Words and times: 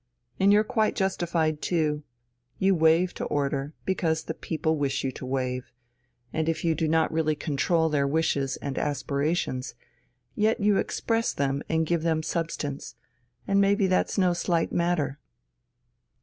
And 0.39 0.51
you're 0.51 0.63
quite 0.63 0.95
justified 0.95 1.61
too. 1.61 2.01
You 2.57 2.73
wave 2.73 3.13
to 3.13 3.25
order, 3.25 3.75
because 3.85 4.23
the 4.23 4.33
people 4.33 4.75
wish 4.79 5.03
you 5.03 5.11
to 5.11 5.27
wave, 5.27 5.71
and 6.33 6.49
if 6.49 6.65
you 6.65 6.73
do 6.73 6.87
not 6.87 7.11
really 7.13 7.35
control 7.35 7.87
their 7.87 8.07
wishes 8.07 8.57
and 8.57 8.79
aspirations, 8.79 9.75
yet 10.33 10.59
you 10.59 10.77
express 10.77 11.33
them 11.33 11.61
and 11.69 11.85
give 11.85 12.01
them 12.01 12.23
substance, 12.23 12.95
and 13.47 13.61
may 13.61 13.75
be 13.75 13.85
that's 13.85 14.17
no 14.17 14.33
slight 14.33 14.71
matter." 14.71 15.19